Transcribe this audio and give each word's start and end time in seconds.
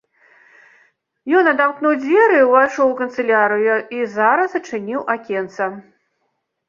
Ён 1.39 1.49
адамкнуў 1.51 1.93
дзверы, 2.03 2.39
увайшоў 2.47 2.85
у 2.95 2.97
канцылярыю 3.03 3.75
і 3.99 4.09
зараз 4.17 4.49
адчыніў 4.61 5.01
акенца. 5.17 5.69